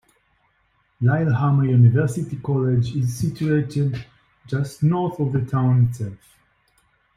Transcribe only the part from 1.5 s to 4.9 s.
University College is situated just